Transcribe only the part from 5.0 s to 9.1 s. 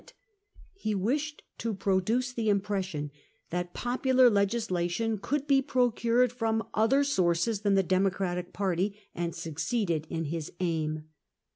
could be procured from other sources than the Democratic party,